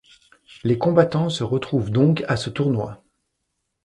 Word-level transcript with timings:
Les 0.63 0.79
combattants 0.79 1.29
se 1.29 1.43
retrouvent 1.43 1.91
donc 1.91 2.25
à 2.27 2.35
ce 2.35 2.49
tournoi. 2.49 3.03